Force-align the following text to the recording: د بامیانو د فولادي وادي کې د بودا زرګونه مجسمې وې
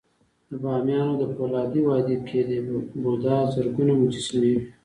د 0.49 0.51
بامیانو 0.63 1.13
د 1.21 1.23
فولادي 1.35 1.81
وادي 1.87 2.15
کې 2.27 2.39
د 2.49 2.51
بودا 3.01 3.37
زرګونه 3.53 3.93
مجسمې 4.03 4.49
وې 4.57 4.61